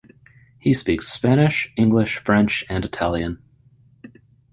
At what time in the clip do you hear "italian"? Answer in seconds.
2.83-3.37